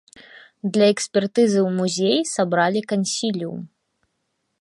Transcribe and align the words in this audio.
Для 0.77 0.85
экспертызы 0.93 1.59
ў 1.67 1.69
музеі 1.81 2.21
сабралі 2.35 2.81
кансіліум. 2.93 3.59